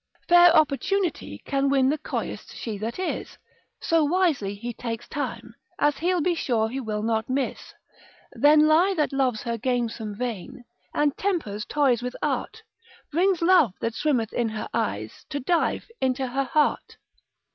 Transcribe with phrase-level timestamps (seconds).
[0.27, 3.37] Fair opportunity can win the coyest she that is,
[3.79, 7.75] So wisely he takes time, as he'll be sure he will not miss:
[8.33, 10.63] Then lie that loves her gamesome vein,
[10.95, 12.63] and tempers toys with art,
[13.11, 16.97] Brings love that swimmeth in her eyes to dive into her heart.